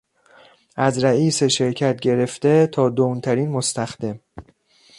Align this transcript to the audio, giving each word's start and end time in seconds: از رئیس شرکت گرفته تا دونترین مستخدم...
از 0.75 1.03
رئیس 1.03 1.43
شرکت 1.43 1.99
گرفته 1.99 2.67
تا 2.67 2.89
دونترین 2.89 3.49
مستخدم... 3.51 4.19